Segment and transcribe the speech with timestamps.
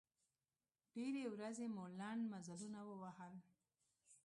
[0.93, 3.33] ډېرې ورځې مو لنډ مزلونه ووهل.